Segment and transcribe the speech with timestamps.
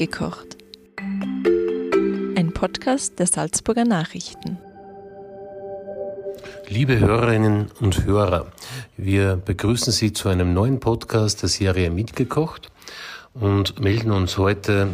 [0.00, 0.56] Mitgekocht.
[0.96, 4.56] Ein Podcast der Salzburger Nachrichten.
[6.68, 8.50] Liebe Hörerinnen und Hörer,
[8.96, 12.72] wir begrüßen Sie zu einem neuen Podcast der Serie Mitgekocht
[13.34, 14.88] und melden uns heute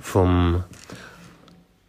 [0.00, 0.64] vom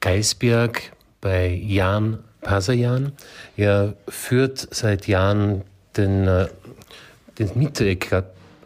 [0.02, 0.92] Geisberg
[1.22, 3.14] bei Jan Pasajan.
[3.56, 5.62] Er führt seit Jahren
[5.96, 6.50] den, äh,
[7.38, 8.12] den Mittereck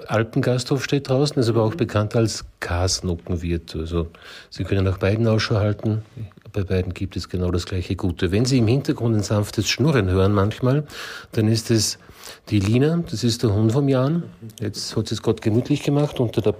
[0.07, 3.75] Alpengasthof steht draußen, ist aber auch bekannt als Kasnockenwirt.
[3.75, 4.07] Also
[4.49, 6.03] Sie können nach beiden Ausschau halten.
[6.51, 8.31] Bei beiden gibt es genau das gleiche Gute.
[8.31, 10.85] Wenn Sie im Hintergrund ein sanftes Schnurren hören manchmal,
[11.31, 11.97] dann ist es
[12.49, 14.23] die Lina, das ist der Hund vom Jan.
[14.59, 16.55] Jetzt hat sie es gerade gemütlich gemacht unter der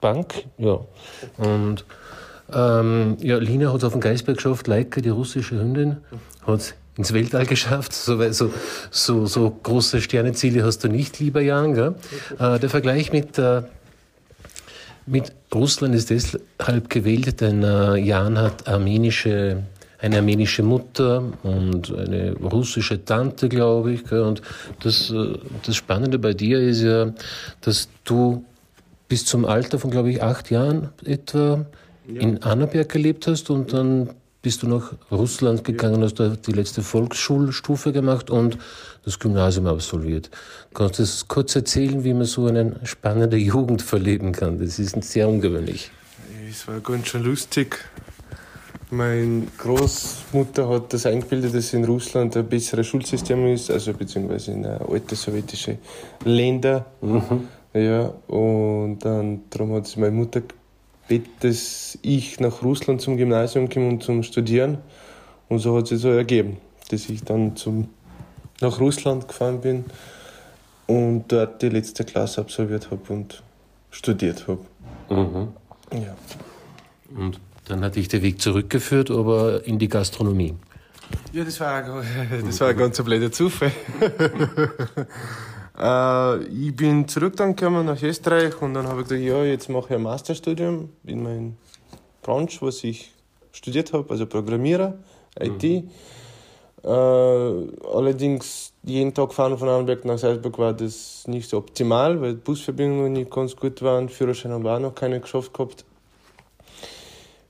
[0.00, 0.44] Bank.
[0.58, 0.80] Ja.
[1.38, 1.84] Und
[2.52, 5.98] ähm, ja, Lina hat es auf dem Geisberg geschafft, Leica, die russische Hündin,
[6.46, 7.92] hat ins Weltall geschafft.
[7.92, 8.52] So, so,
[8.90, 11.74] so, so große Sterneziele hast du nicht, lieber Jan.
[11.74, 11.94] Gell?
[12.38, 13.62] Äh, der Vergleich mit, äh,
[15.06, 19.62] mit Russland ist deshalb gewählt, denn äh, Jan hat armenische,
[19.98, 24.04] eine armenische Mutter und eine russische Tante, glaube ich.
[24.04, 24.22] Gell?
[24.22, 24.42] Und
[24.82, 27.12] das, äh, das Spannende bei dir ist ja,
[27.62, 28.44] dass du
[29.08, 31.66] bis zum Alter von, glaube ich, acht Jahren etwa
[32.06, 32.20] ja.
[32.20, 34.10] in Annaberg gelebt hast und dann
[34.42, 38.58] bist du nach Russland gegangen, hast da die letzte Volksschulstufe gemacht und
[39.04, 40.30] das Gymnasium absolviert.
[40.74, 44.58] Kannst du das kurz erzählen, wie man so eine spannende Jugend verleben kann?
[44.58, 45.90] Das ist sehr ungewöhnlich.
[46.50, 47.78] Es war ganz schön lustig.
[48.90, 54.66] Meine Großmutter hat das eingebildet, dass in Russland ein besseres Schulsystem ist, also beziehungsweise in
[54.66, 55.78] alte sowjetische
[56.24, 56.84] Länder.
[57.00, 57.48] Mhm.
[57.72, 60.42] Ja, und dann darum hat meine Mutter
[61.40, 64.78] dass ich nach Russland zum Gymnasium komme und zum Studieren.
[65.48, 66.58] Und so hat sich so ergeben,
[66.90, 67.88] dass ich dann zum,
[68.60, 69.84] nach Russland gefahren bin
[70.86, 73.42] und dort die letzte Klasse absolviert habe und
[73.90, 74.60] studiert habe.
[75.10, 75.48] Mhm.
[75.92, 76.16] Ja.
[77.16, 80.54] Und dann hat dich der Weg zurückgeführt, aber in die Gastronomie.
[81.32, 81.82] Ja, das war,
[82.44, 83.72] das war ein ganz blöder Zufall.
[85.82, 89.68] Äh, ich bin zurück dann gekommen nach Österreich und dann habe ich gesagt, ja, jetzt
[89.68, 91.52] mache ich ein Masterstudium in meiner
[92.22, 93.10] Branche, was ich
[93.50, 94.94] studiert habe, also Programmierer,
[95.40, 95.62] IT.
[95.62, 95.90] Mhm.
[96.84, 102.34] Äh, allerdings jeden Tag fahren von Annenberg nach Salzburg war das nicht so optimal, weil
[102.34, 104.08] die Busverbindungen nicht ganz gut waren.
[104.08, 105.84] Führerschein haben wir auch noch keine geschafft gehabt.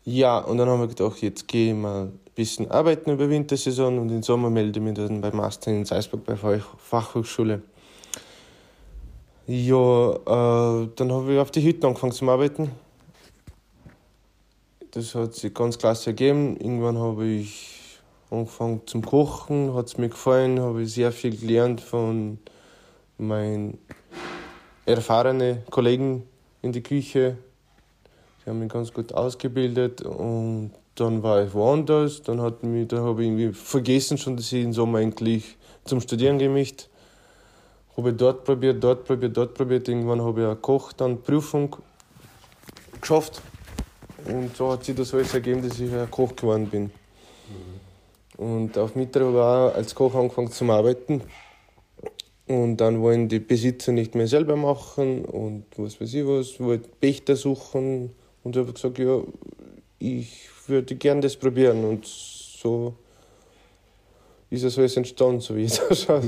[0.04, 3.98] Ja, und dann haben wir gedacht, jetzt gehe ich mal ein bisschen arbeiten über Wintersaison
[3.98, 7.62] und im Sommer melde ich mich dann beim Master in Salzburg bei der Fachhochschule.
[9.48, 12.70] Ja, äh, dann habe ich auf die Hütte angefangen zu arbeiten.
[14.92, 16.56] Das hat sich ganz klasse ergeben.
[16.58, 17.98] Irgendwann habe ich
[18.30, 22.38] angefangen zum Kochen, hat es mir gefallen, habe ich sehr viel gelernt von
[23.18, 23.78] meinen
[24.86, 26.22] erfahrenen Kollegen
[26.62, 27.36] in der Küche.
[28.44, 32.22] Die haben mich ganz gut ausgebildet und dann war ich woanders.
[32.22, 36.00] Dann hat mich, da habe ich irgendwie vergessen schon, dass ich im Sommer eigentlich zum
[36.00, 36.90] Studieren gemischt
[37.96, 39.88] habe ich dort probiert, dort probiert, dort probiert.
[39.88, 41.76] Irgendwann habe ich eine Koch, dann Prüfung
[43.00, 43.42] geschafft.
[44.24, 46.90] Und so hat sich das alles ergeben, dass ich ein Koch geworden bin.
[48.36, 51.22] Und auf Mittag habe ich auch als Koch angefangen zu arbeiten.
[52.46, 56.88] Und dann wollen die Besitzer nicht mehr selber machen und was weiß ich was, wollte
[57.00, 58.10] Pächter suchen.
[58.42, 59.22] Und ich habe gesagt, ja,
[59.98, 61.84] ich würde gerne das probieren.
[61.84, 62.94] Und so
[64.50, 66.24] ist es alles entstanden, so wie es ausschaut.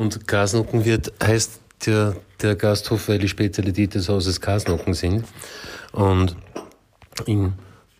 [0.00, 5.26] Und Gasnocken wird, heißt der, der Gasthof, weil die Spezialität des Hauses Gasnocken sind.
[5.92, 6.36] Und
[7.26, 7.52] in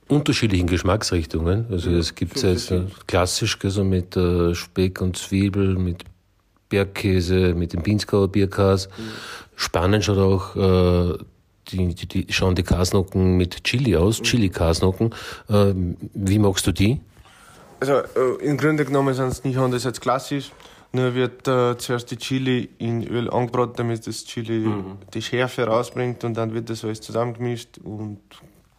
[0.08, 1.66] unterschiedlichen Geschmacksrichtungen.
[1.70, 6.04] Also es gibt es also klassisch also mit äh, Speck und Zwiebel, mit
[6.70, 8.88] Bergkäse, mit dem Pinzgauer Bierkas.
[8.88, 9.02] Mhm.
[9.56, 11.18] Spannend schaut auch äh,
[11.68, 14.24] die, die, die, schauen die Kasnocken mit Chili aus, mhm.
[14.24, 15.14] Chili-Kasnocken.
[15.50, 15.74] Äh,
[16.14, 16.98] wie magst du die?
[17.78, 20.50] Also äh, im Grunde genommen sind es nicht anders als klassisch.
[20.92, 24.98] Nur wird äh, zuerst die Chili in Öl angebraten, damit das Chili mhm.
[25.14, 28.18] die Schärfe rausbringt und dann wird das alles zusammengemischt und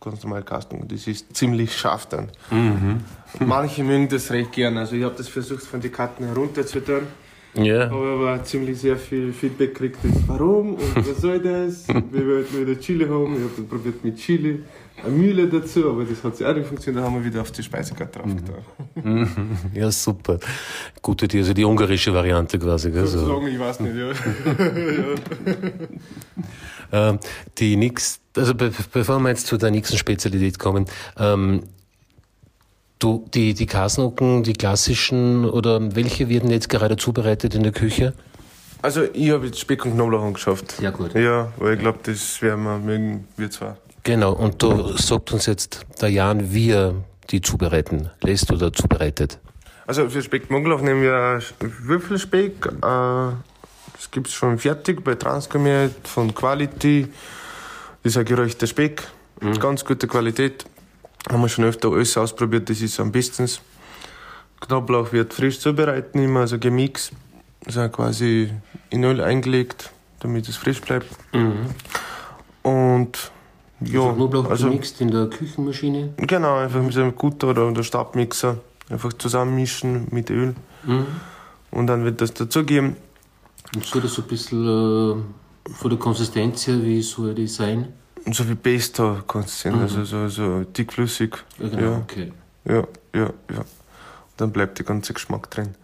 [0.01, 0.85] ganz normal kasten.
[0.87, 2.29] Das ist ziemlich scharf dann.
[2.49, 3.05] Mhm.
[3.39, 4.77] Manche mögen das recht gern.
[4.77, 7.07] Also ich habe das versucht von den Karten herunterzutun.
[7.53, 7.91] Ja.
[7.91, 11.87] Aber aber ziemlich sehr viel Feedback gekriegt, warum und was soll das?
[11.87, 13.35] wir wollten wieder Chili haben.
[13.35, 14.63] Ich habe dann probiert mit Chili
[15.03, 17.51] eine Mühle dazu, aber das hat sich auch nicht funktioniert, dann haben wir wieder auf
[17.51, 18.63] die Speisekarte drauf getan.
[18.95, 19.27] Mhm.
[19.73, 20.39] Ja, super.
[21.01, 22.91] Gute Idee, also die ungarische Variante quasi.
[22.91, 23.07] Gell?
[23.07, 23.25] So.
[23.25, 24.09] Sagen, ich weiß nicht, ja.
[24.09, 24.13] ja.
[26.93, 27.19] Ähm,
[27.57, 30.87] die nix, also be bevor wir jetzt zu der nächsten Spezialität kommen,
[31.17, 31.63] ähm,
[33.01, 38.13] du, die, die Kasnocken, die klassischen, oder welche werden jetzt gerade zubereitet in der Küche?
[38.81, 40.71] Also ich habe jetzt Speck und Knoblauch angeschafft.
[40.71, 41.13] Sehr gut.
[41.13, 43.77] Ja, weil ich glaube, das werden wir mögen, wir zwar.
[44.03, 46.95] Genau, und du sagt uns jetzt der Jan, wie er
[47.29, 49.37] die zubereiten lässt oder zubereitet.
[49.85, 52.65] Also für Speck und Knoblauch nehmen wir Würfelspeck.
[52.65, 57.07] Äh, das gibt es schon fertig bei Transgourmet von Quality.
[58.01, 59.03] Das ist ein geräuchter Speck.
[59.59, 60.65] Ganz gute Qualität.
[61.29, 63.49] Haben wir schon öfter alles ausprobiert, das ist am besten.
[64.61, 67.11] Knoblauch wird frisch zubereitet, immer also gemixt.
[67.65, 68.51] Also quasi
[68.89, 71.07] in Öl eingelegt, damit es frisch bleibt.
[72.63, 73.31] Und
[73.81, 76.13] ja, also Knoblauch also, gemixt in der Küchenmaschine.
[76.17, 78.57] genau, einfach mit einem Gutter oder der Stabmixer
[78.89, 80.55] einfach zusammenmischen mit Öl.
[81.71, 82.95] Und dann wird das dazugeben.
[83.73, 87.93] Und soll das so ein bisschen äh, von der Konsistenz her, wie soll die sein?
[88.25, 91.35] Und so wie Pesto kannst du sehen, also so, so dickflüssig.
[91.59, 91.97] Ja, genau, Ja.
[91.97, 92.33] okay.
[92.65, 92.83] Ja,
[93.15, 93.65] ja, ja.
[94.37, 95.75] Dann bleibt der ganze Geschmack drin.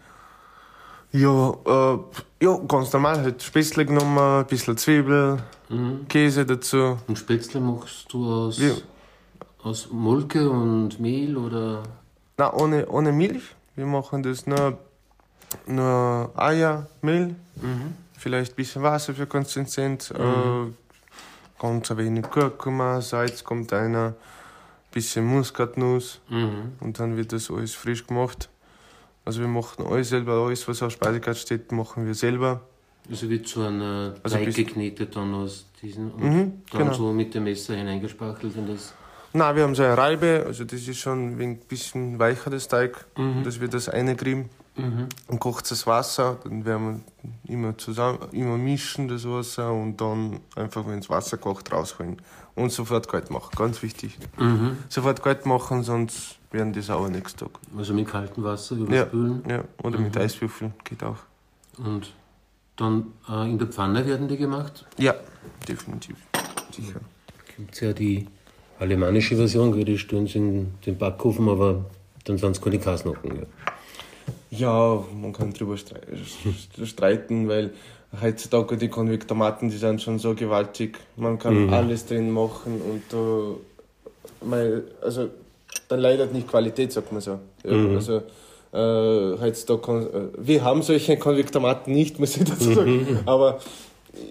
[1.12, 1.98] Ja, äh,
[2.42, 5.40] ja, ganz normal, halt Spätzle genommen, ein bisschen Zwiebel,
[6.10, 6.98] Käse dazu.
[7.08, 8.74] Und Spätzle machst du aus, Ja.
[9.64, 11.84] aus Molke und Mehl oder?
[12.38, 13.44] Nein, ohne, ohne Milch.
[13.76, 14.78] Wir machen das nur,
[15.66, 17.36] nur Eier, Mehl,
[18.18, 20.18] vielleicht ein bisschen Wasser für Konsistenz, äh,
[21.60, 24.14] ganz ein wenig Kurkuma, Salz kommt einer,
[24.92, 26.74] bisschen Muskatnuss Mhm.
[26.80, 28.50] und dann wird das alles frisch gemacht.
[29.26, 32.62] Also wir machen alles selber, alles was auf Speisekarte steht, machen wir selber.
[33.10, 36.94] Also wird so ein äh, Also Teig geknetet dann aus diesen und Mhm, dann genau.
[36.94, 38.94] so mit dem Messer hineingespachelt in das.
[39.34, 43.06] Nein, wir haben so eine Reibe, also das ist schon ein bisschen weicher, das Teig,
[43.44, 44.50] dass wir das einkriegen.
[44.78, 45.08] Mhm.
[45.28, 47.04] Dann kocht das Wasser, dann werden
[47.46, 52.22] wir immer zusammen, immer mischen das Wasser und dann einfach, wenn das Wasser kocht, rausholen.
[52.56, 54.18] Und sofort kalt machen, ganz wichtig.
[54.38, 54.78] Mhm.
[54.90, 57.52] Sofort kalt machen, sonst werden die sauer nächsten Tag.
[57.78, 59.44] Also mit kaltem Wasser Ja, überspülen.
[59.48, 61.18] ja, oder mit Eiswürfeln, geht auch.
[61.78, 62.14] Und
[62.76, 64.86] dann äh, in der Pfanne werden die gemacht.
[64.98, 65.14] Ja,
[65.68, 66.16] definitiv,
[66.72, 67.00] sicher.
[67.56, 68.28] Gibt es ja die
[68.80, 71.86] alemannische Version, die stellen sie in den Backofen, aber
[72.26, 73.36] dann sind es keine Kasnocken.
[73.38, 73.44] Ja.
[74.50, 76.02] Ja, man kann drüber strei-
[76.86, 77.72] streiten, weil
[78.22, 80.98] heutzutage die Konvektomaten, die sind schon so gewaltig.
[81.18, 85.30] Man kann alles drin machen und da, mein, also,
[85.90, 87.40] dann leidet nicht Qualität, sagt man so.
[87.66, 88.22] Ja, Also,
[88.74, 93.60] äh, heutzutage, äh, wir haben solche Konvektomaten nicht, muss ich dazu sagen, aber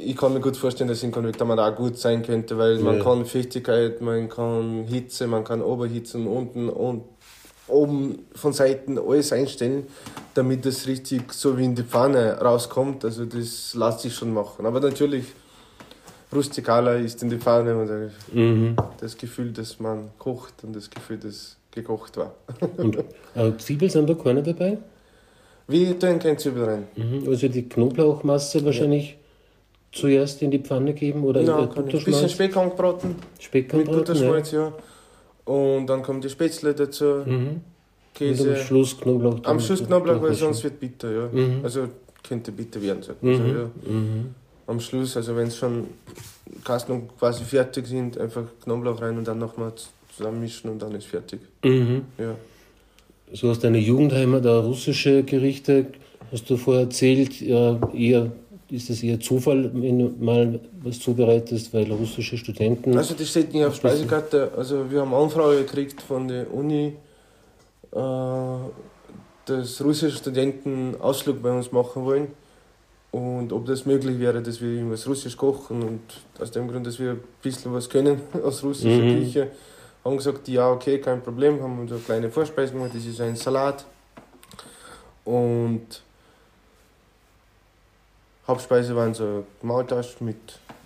[0.05, 3.03] ich kann mir gut vorstellen, dass ein Konvektomat auch gut sein könnte, weil man Ja.
[3.05, 7.03] kann Festigkeit, man kann Hitze, man kann Oberhitzen unten und
[7.69, 9.87] oben von Seiten alles einstellen,
[10.35, 13.05] damit es richtig so wie in die Pfanne rauskommt.
[13.05, 14.67] Also das lässt sich schon machen.
[14.67, 15.25] Aber natürlich,
[16.33, 21.19] rustikaler ist in die Pfanne und äh, das Gefühl, dass man kocht und das Gefühl,
[21.19, 22.35] dass gekocht war.
[22.79, 22.97] Und
[23.35, 24.79] äh, Zwiebeln sind da keine dabei?
[25.69, 26.87] Wir tun kein Zwiebel rein.
[26.97, 27.29] Mhm.
[27.29, 29.19] Also die Knoblauchmasse wahrscheinlich
[29.93, 32.05] zuerst in die Pfanne geben oder Ja, in ich.
[32.05, 32.29] Bisschen?
[32.29, 33.99] Speck angebraten Speck mit anbraten, ja.
[33.99, 34.73] Butterschmalz, ja.
[35.47, 37.49] Und dann kommt die Spätzle dazu, Mhm.
[37.49, 37.63] Und
[38.15, 38.51] Käse.
[38.51, 39.41] am Schluss Knoblauch.
[39.45, 41.29] Am Schluss Knoblauch, weil sonst wird bitter, ja.
[41.33, 41.61] Mhm.
[41.63, 41.89] Also
[42.27, 43.03] könnte bitter werden.
[43.03, 43.49] Sagt man so, Mhm.
[43.57, 43.71] ja.
[43.93, 44.35] Mhm.
[44.67, 45.87] Am Schluss, also wenn es schon
[46.65, 49.73] Kasten quasi fertig sind, einfach Knoblauch rein und dann nochmal
[50.17, 51.41] zusammenmischen und dann ist fertig.
[51.65, 52.03] Mhm.
[52.19, 52.35] Ja.
[53.33, 55.87] So aus deiner Jugendheimat, da russische Gerichte,
[56.33, 58.33] hast du vorher erzählt, ja, eher,
[58.71, 62.97] ist es eher Zufall, wenn du mal was zubereitest, weil russische Studenten.
[62.97, 64.51] Also das steht nicht auf Speisekarte.
[64.57, 66.95] Also wir haben Anfrage gekriegt von der Uni,
[67.93, 67.99] äh,
[69.47, 72.29] dass russische Studenten Ausflug bei uns machen wollen.
[73.13, 75.83] Und ob das möglich wäre, dass wir irgendwas Russisch kochen.
[75.83, 76.01] Und
[76.41, 79.21] aus dem Grund, dass wir ein bisschen was können aus russischer Mhm.
[79.25, 79.51] Küche,
[80.05, 81.63] haben gesagt, ja, okay, kein Problem.
[81.63, 82.91] Haben uns eine kleine Vorspeise gemacht.
[82.95, 83.85] Das ist ein Salat.
[85.25, 86.03] Und
[88.47, 90.37] Hauptspeise waren so Maultaschen mit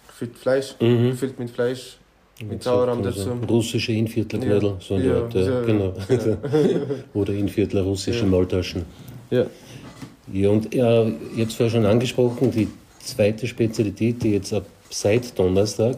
[0.08, 1.10] gefüllt Fleisch, Mhm.
[1.10, 1.96] gefüllt mit Fleisch.
[2.40, 3.30] Mit Mit Sauerrahm so- dazu.
[3.48, 5.92] Russische Inviertlerknödel, so eine Ja, Art, ja, so- genau.
[6.08, 6.36] genau.
[7.14, 8.26] Oder Inviertler russische Ja.
[8.30, 8.84] Maultaschen.
[9.30, 9.44] Ja.
[10.32, 12.68] Ja, und ja, ich habe es vorher schon angesprochen, die
[13.00, 15.96] zweite Spezialität, die jetzt ab seit Donnerstag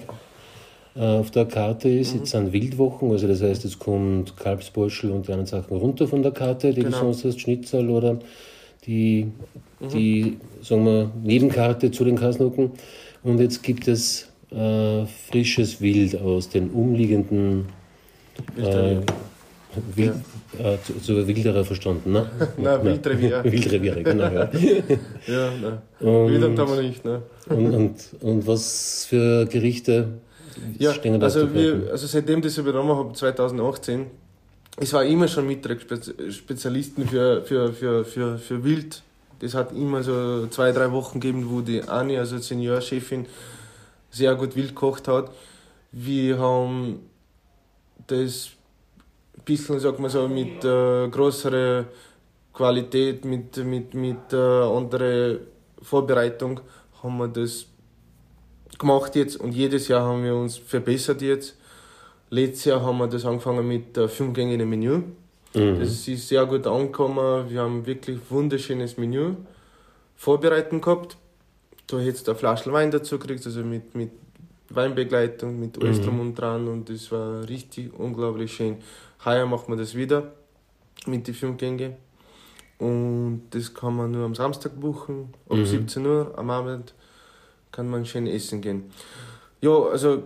[0.96, 2.18] äh, auf der Karte ist, Mhm.
[2.20, 6.22] jetzt sind Wildwochen, also das heißt, jetzt kommt Kalbsborschel und die anderen Sachen runter von
[6.22, 6.90] der Karte, die Genau.
[6.98, 8.18] du sonst hast, Schnitzel oder
[8.86, 9.28] die.
[9.88, 12.72] Die sagen wir, Nebenkarte zu den Kasnocken.
[13.22, 17.66] Und jetzt gibt es äh, frisches Wild aus den umliegenden
[18.56, 18.96] äh,
[19.94, 20.14] Wild,
[20.58, 22.30] äh, zu, zu Wilderer verstanden, ne?
[22.58, 23.44] Nein, Wildrevier.
[23.44, 24.50] Wildreviere, genau, ja.
[25.26, 25.78] Ja, nein.
[26.00, 27.22] Und, Wildern haben wir nicht, ne?
[27.48, 30.08] und, und, und was für Gerichte
[30.78, 34.06] Ja, stehen da also, wir, also seitdem ich das übernommen habe, 2018,
[34.80, 35.78] ich war immer schon Mittag
[36.30, 39.02] Spezialisten für, für, für, für, für Wild,
[39.42, 43.26] Das hat immer so zwei, drei Wochen gegeben, wo die Anni, also Seniorchefin,
[44.08, 45.32] sehr gut wild gekocht hat.
[45.90, 47.00] Wir haben
[48.06, 48.50] das
[49.36, 51.86] ein bisschen, sag mal so, mit äh, größerer
[52.52, 55.38] Qualität, mit, mit, mit äh, anderer
[55.82, 56.60] Vorbereitung
[57.02, 57.66] haben wir das
[58.78, 61.56] gemacht jetzt und jedes Jahr haben wir uns verbessert jetzt.
[62.30, 65.02] Letztes Jahr haben wir das angefangen mit äh, fünf Gängen im Menü.
[65.54, 65.80] Mhm.
[65.80, 67.48] Das ist sehr gut angekommen.
[67.48, 69.34] Wir haben wirklich wunderschönes Menü
[70.16, 71.16] vorbereiten gehabt.
[71.86, 74.10] Du hättest eine Flasche Wein dazu gekriegt, also mit, mit
[74.70, 76.02] Weinbegleitung, mit alles mhm.
[76.04, 78.76] drum und dran und das war richtig unglaublich schön.
[79.24, 80.32] Heuer machen wir das wieder
[81.06, 81.96] mit den fünf Gängen
[82.78, 85.66] und das kann man nur am Samstag buchen, um mhm.
[85.66, 86.94] 17 Uhr am Abend
[87.70, 88.90] kann man schön essen gehen.
[89.60, 90.24] Ja, also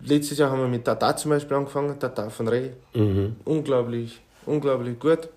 [0.00, 2.70] letztes Jahr haben wir mit Tata zum Beispiel angefangen, Tata von Reh.
[2.94, 3.36] Mhm.
[3.44, 5.28] Unglaublich, unglaublich gut.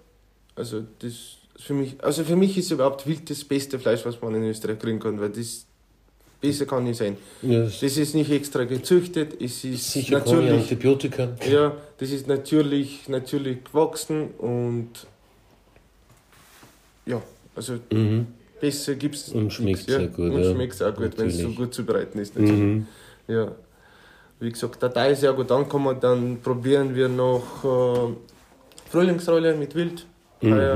[0.56, 4.36] Also das für mich, also für mich ist überhaupt wild das beste Fleisch, was man
[4.36, 5.66] in Österreich kriegen kann, weil das
[6.40, 7.18] besser kann nicht sein.
[7.42, 11.30] Ja, das ist nicht extra gezüchtet, es ist sicher natürlich Antibiotika.
[11.50, 14.90] Ja, das ist natürlich natürlich gewachsen und
[17.06, 17.22] ja,
[17.56, 18.28] also mhm.
[18.62, 20.00] besser gibt es Und schmeckt ja.
[20.00, 20.32] sehr gut.
[20.32, 20.52] Und ja.
[20.54, 22.38] schmeckt auch gut, wenn es so gut zubereiten ist.
[22.38, 22.88] Mhm.
[23.28, 23.52] Ja.
[24.40, 25.98] Wie gesagt, der Teil ist sehr gut angekommen.
[26.00, 28.14] Dann probieren wir noch äh,
[28.90, 30.06] Frühlingsrolle mit Wild.
[30.42, 30.54] Mhm.
[30.54, 30.76] Ah, ja.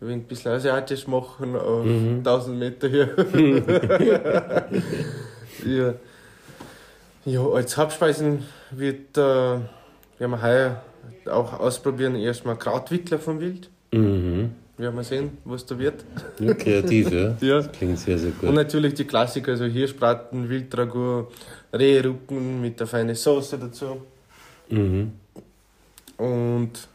[0.00, 2.18] Wir ein bisschen asiatisch machen auf mhm.
[2.18, 3.14] 1000 Meter hier.
[5.64, 5.94] ja.
[7.24, 9.62] ja, als Hauptspeisen wird, äh, werden
[10.18, 10.82] wir heuer
[11.30, 13.68] auch ausprobieren, erstmal Krautwickler vom Wild.
[13.92, 14.50] Mhm.
[14.78, 16.04] Werden wir sehen, was da wird.
[16.40, 17.36] Ja, kreativ, ja.
[17.40, 17.56] ja.
[17.58, 18.48] Das klingt sehr, sehr gut.
[18.48, 21.28] Und natürlich die Klassiker, also Hirschbraten, Wildragout,
[21.72, 24.02] Rehrücken mit der feinen Soße dazu.
[24.68, 25.12] Mhm.
[26.16, 26.88] Und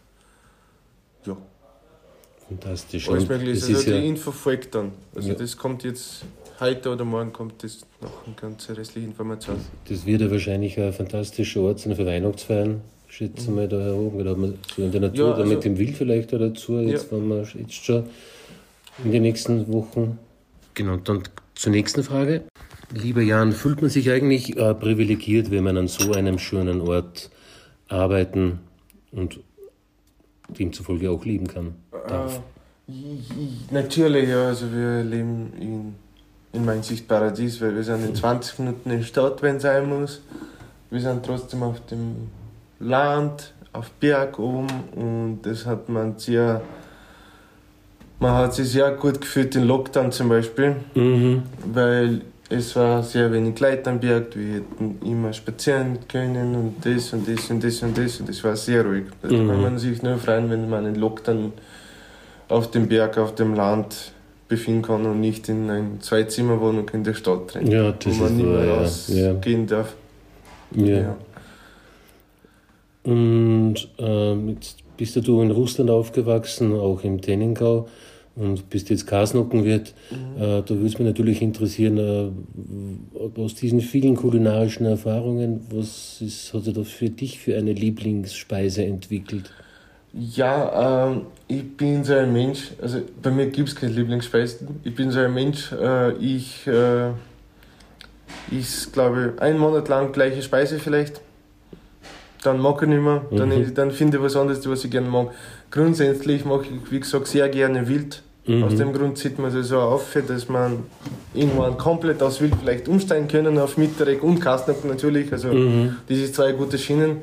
[1.26, 1.38] ja.
[2.48, 3.10] Fantastisch.
[3.10, 3.66] Alles mögliche.
[3.66, 4.94] Also die ja Info folgt dann.
[5.16, 5.36] Also ja.
[5.36, 6.24] das kommt jetzt
[6.60, 9.58] heute oder morgen kommt das noch eine ganze restliche Information.
[9.86, 12.82] Das, das wird ja wahrscheinlich ein fantastischer Ort sein für Weihnachtsfeiern
[13.18, 16.34] schätze mal da oben, oder so in der Natur, ja, also, mit dem Wild vielleicht
[16.34, 17.18] oder dazu, jetzt, ja.
[17.18, 18.04] wenn wir jetzt schon
[19.04, 20.20] in den nächsten Wochen.
[20.74, 21.24] Genau, dann
[21.56, 22.44] zur nächsten Frage.
[22.94, 27.32] Lieber Jan, fühlt man sich eigentlich äh, privilegiert, wenn man an so einem schönen Ort
[27.88, 28.60] arbeiten
[29.12, 29.40] und
[30.60, 31.76] demzufolge auch leben kann?
[32.08, 32.42] Darf?
[32.88, 32.92] Äh,
[33.72, 34.48] natürlich, ja.
[34.48, 35.96] Also wir leben in,
[36.54, 39.88] in mein Sichtparadies, weil wir sind in 20 Minuten in der Stadt, wenn es sein
[39.88, 40.22] muss.
[40.90, 42.30] Wir sind trotzdem auf dem
[42.80, 46.62] Land, auf Berg oben und das hat man sehr,
[48.20, 51.44] man hat sich sehr gut gefühlt in Lockdown zum Beispiel, mhm.
[51.66, 57.12] weil es war sehr wenig Leute am Berg, wir hätten immer spazieren können und das
[57.13, 59.06] und das und das und das und es war sehr ruhig.
[59.22, 59.48] Da mhm.
[59.48, 61.51] kann man sich nur freuen, wenn man in Lockdown
[62.48, 64.13] auf dem Berg, auf dem Land
[64.48, 68.46] befinden kann und nicht in einer Zwei-Zimmer-Wohnung in der Stadt drin, ja, wo man nicht
[68.46, 69.75] mehr rausgehen ja.
[69.75, 69.96] darf.
[70.72, 70.86] Ja.
[70.86, 71.18] ja.
[73.04, 77.88] Und ähm, jetzt bist du in Russland aufgewachsen, auch im Tenningau
[78.38, 79.94] und bist jetzt Kasnockenwirt.
[80.12, 80.41] Mhm.
[80.41, 86.53] Äh, da würde es mich natürlich interessieren, äh, aus diesen vielen kulinarischen Erfahrungen, was ist,
[86.53, 89.51] hat sich da für dich für eine Lieblingsspeise entwickelt?
[90.13, 94.67] Ja, ähm, ich bin so ein Mensch, also bei mir gibt es keine Lieblingsspeisen.
[94.84, 97.10] Ich bin so ein Mensch, äh, ich äh,
[98.50, 101.22] ich glaube einen Monat lang gleiche Speise vielleicht
[102.48, 103.74] dann mag ich nicht mehr, dann, mhm.
[103.74, 105.32] dann finde ich was anderes, was ich gerne mag.
[105.72, 108.24] Grundsätzlich mag ich, wie gesagt, sehr gerne Wild.
[108.48, 108.63] Mhm.
[108.63, 110.84] Aus dem Grund zieht man sich so auf, dass man
[111.34, 115.32] irgendwann komplett aus Wild vielleicht umsteigen können auf Mitterreg und Kastnack natürlich.
[115.32, 115.98] Also mhm.
[116.08, 117.18] diese zwei gute Schienen,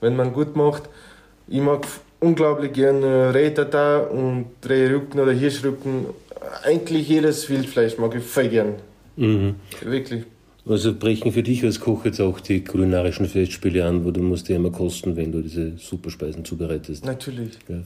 [0.00, 0.82] wenn man gut macht.
[1.48, 1.86] Ich mag
[2.20, 6.06] unglaublich gerne Rehtata und Rehrücken oder Hirschrücken.
[6.64, 8.74] Eigentlich jedes Wildfleisch mag ich voll gern.
[9.16, 9.54] Mhm.
[9.82, 10.24] Wirklich.
[10.64, 14.48] Also brechen für dich als Koch jetzt auch die kulinarischen Festspiele an, wo du musst
[14.48, 17.04] ja immer kosten, wenn du diese Superspeisen zubereitest.
[17.04, 17.58] Natürlich.
[17.68, 17.78] Ja.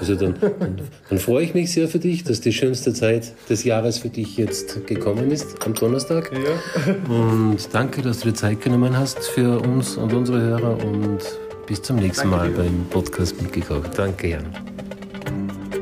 [0.00, 3.64] Also dann, dann, dann, freue ich mich sehr für dich, dass die schönste Zeit des
[3.64, 6.30] Jahres für dich jetzt gekommen ist, am Donnerstag.
[6.32, 7.14] Ja.
[7.14, 11.18] Und danke, dass du dir Zeit genommen hast für uns und unsere Hörer und
[11.66, 12.62] bis zum nächsten danke Mal dir.
[12.62, 13.90] beim Podcast mitgekocht.
[13.96, 14.46] Danke, Jan.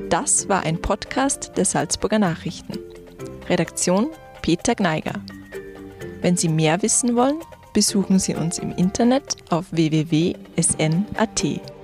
[0.08, 2.78] Das war ein Podcast der Salzburger Nachrichten.
[3.48, 4.08] Redaktion
[4.42, 5.14] Peter Gneiger.
[6.22, 7.40] Wenn Sie mehr wissen wollen,
[7.72, 11.75] besuchen Sie uns im Internet auf www.sn.at.